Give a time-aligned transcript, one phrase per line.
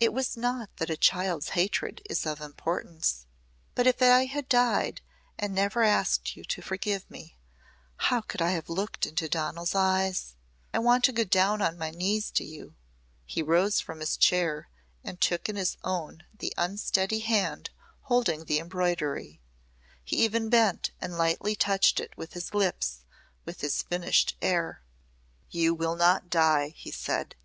[0.00, 3.24] It was not that a child's hatred is of importance
[3.76, 5.00] but if I had died
[5.38, 7.36] and never asked you to forgive me,
[7.96, 10.34] how could I have looked into Donal's eyes?
[10.74, 12.74] I want to go down on my knees to you!"
[13.24, 14.68] He rose from his chair,
[15.04, 19.40] and took in his own the unsteady hand holding the embroidery.
[20.02, 23.04] He even bent and lightly touched it with his lips,
[23.44, 24.82] with his finished air.
[25.48, 27.36] "You will not die," he said.